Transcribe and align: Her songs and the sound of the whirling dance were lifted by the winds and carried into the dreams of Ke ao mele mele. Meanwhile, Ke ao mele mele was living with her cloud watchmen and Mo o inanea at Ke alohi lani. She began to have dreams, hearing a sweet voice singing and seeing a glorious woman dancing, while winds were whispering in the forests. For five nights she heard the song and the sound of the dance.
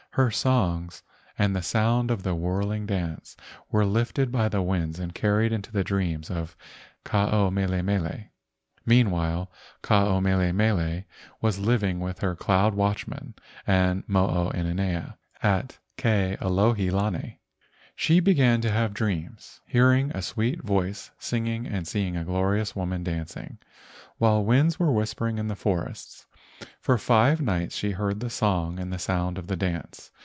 Her 0.15 0.29
songs 0.29 1.03
and 1.39 1.55
the 1.55 1.61
sound 1.61 2.11
of 2.11 2.23
the 2.23 2.35
whirling 2.35 2.85
dance 2.85 3.37
were 3.71 3.85
lifted 3.85 4.29
by 4.29 4.49
the 4.49 4.61
winds 4.61 4.99
and 4.99 5.15
carried 5.15 5.53
into 5.53 5.71
the 5.71 5.85
dreams 5.85 6.29
of 6.29 6.57
Ke 7.05 7.13
ao 7.15 7.49
mele 7.49 7.81
mele. 7.81 8.25
Meanwhile, 8.85 9.49
Ke 9.81 9.91
ao 9.93 10.19
mele 10.19 10.51
mele 10.51 11.03
was 11.39 11.59
living 11.59 12.01
with 12.01 12.19
her 12.19 12.35
cloud 12.35 12.73
watchmen 12.73 13.35
and 13.65 14.03
Mo 14.05 14.27
o 14.27 14.51
inanea 14.53 15.15
at 15.41 15.79
Ke 15.97 16.37
alohi 16.41 16.91
lani. 16.91 17.39
She 17.95 18.19
began 18.19 18.59
to 18.61 18.69
have 18.71 18.93
dreams, 18.93 19.61
hearing 19.65 20.11
a 20.11 20.21
sweet 20.21 20.61
voice 20.61 21.11
singing 21.19 21.65
and 21.67 21.87
seeing 21.87 22.17
a 22.17 22.25
glorious 22.25 22.75
woman 22.75 23.05
dancing, 23.05 23.59
while 24.17 24.43
winds 24.43 24.77
were 24.77 24.91
whispering 24.91 25.37
in 25.37 25.47
the 25.47 25.55
forests. 25.55 26.25
For 26.79 26.99
five 26.99 27.41
nights 27.41 27.75
she 27.75 27.89
heard 27.91 28.19
the 28.19 28.29
song 28.29 28.77
and 28.79 28.93
the 28.93 28.99
sound 28.99 29.39
of 29.39 29.47
the 29.47 29.55
dance. 29.57 30.11